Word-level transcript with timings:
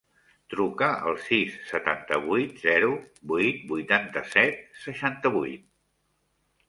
Truca 0.53 0.87
al 1.09 1.17
sis, 1.25 1.57
setanta-vuit, 1.73 2.57
zero, 2.65 2.89
vuit, 3.33 3.61
vuitanta-set, 3.75 4.59
seixanta-vuit. 4.87 5.69